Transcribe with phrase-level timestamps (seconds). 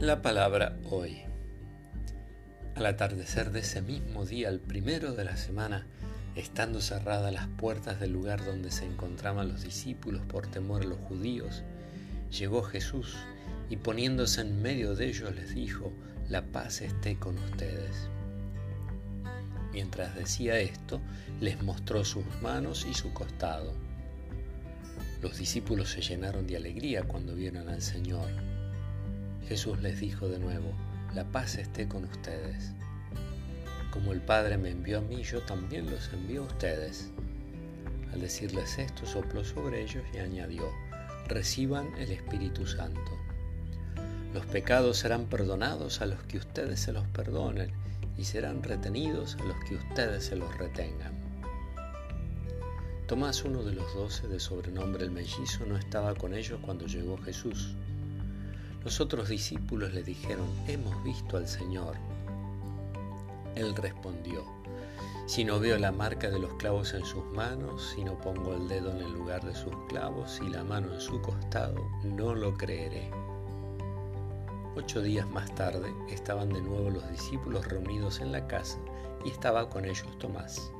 [0.00, 1.22] La palabra hoy.
[2.74, 5.86] Al atardecer de ese mismo día, el primero de la semana,
[6.34, 10.98] estando cerradas las puertas del lugar donde se encontraban los discípulos por temor a los
[10.98, 11.62] judíos,
[12.30, 13.16] llegó Jesús
[13.70, 15.94] y poniéndose en medio de ellos les dijo,
[16.28, 18.10] la paz esté con ustedes.
[19.72, 21.00] Mientras decía esto,
[21.40, 23.72] les mostró sus manos y su costado.
[25.22, 28.55] Los discípulos se llenaron de alegría cuando vieron al Señor.
[29.48, 30.72] Jesús les dijo de nuevo,
[31.14, 32.72] la paz esté con ustedes.
[33.92, 37.10] Como el Padre me envió a mí, yo también los envío a ustedes.
[38.12, 40.64] Al decirles esto, sopló sobre ellos y añadió,
[41.28, 43.12] reciban el Espíritu Santo.
[44.34, 47.70] Los pecados serán perdonados a los que ustedes se los perdonen
[48.18, 51.12] y serán retenidos a los que ustedes se los retengan.
[53.06, 57.16] Tomás, uno de los doce de sobrenombre el mellizo, no estaba con ellos cuando llegó
[57.18, 57.76] Jesús.
[58.86, 61.96] Los otros discípulos le dijeron, hemos visto al Señor.
[63.56, 64.44] Él respondió,
[65.26, 68.68] si no veo la marca de los clavos en sus manos, si no pongo el
[68.68, 72.56] dedo en el lugar de sus clavos y la mano en su costado, no lo
[72.56, 73.10] creeré.
[74.76, 78.78] Ocho días más tarde estaban de nuevo los discípulos reunidos en la casa
[79.24, 80.70] y estaba con ellos Tomás.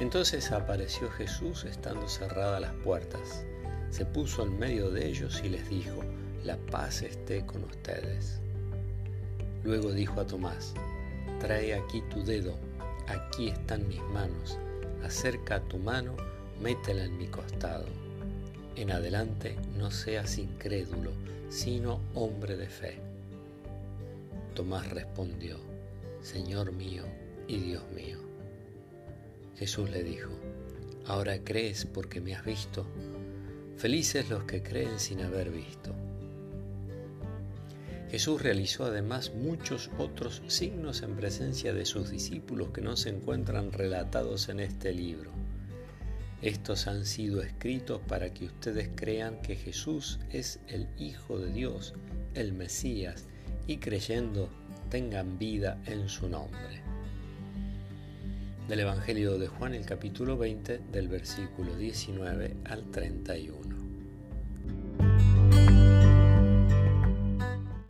[0.00, 3.42] Entonces apareció Jesús estando cerradas las puertas.
[3.88, 6.02] Se puso en medio de ellos y les dijo,
[6.44, 8.38] la paz esté con ustedes.
[9.64, 10.74] Luego dijo a Tomás,
[11.40, 12.54] trae aquí tu dedo,
[13.08, 14.58] aquí están mis manos,
[15.02, 16.14] acerca tu mano,
[16.60, 17.86] métela en mi costado.
[18.76, 21.12] En adelante no seas incrédulo,
[21.48, 22.98] sino hombre de fe.
[24.54, 25.56] Tomás respondió,
[26.20, 27.04] Señor mío
[27.48, 28.18] y Dios mío.
[29.56, 30.30] Jesús le dijo,
[31.06, 32.84] ahora crees porque me has visto.
[33.78, 35.94] Felices los que creen sin haber visto.
[38.14, 43.72] Jesús realizó además muchos otros signos en presencia de sus discípulos que no se encuentran
[43.72, 45.32] relatados en este libro.
[46.40, 51.94] Estos han sido escritos para que ustedes crean que Jesús es el Hijo de Dios,
[52.34, 53.24] el Mesías,
[53.66, 54.48] y creyendo
[54.90, 56.84] tengan vida en su nombre.
[58.68, 63.83] Del Evangelio de Juan, el capítulo 20, del versículo 19 al 31.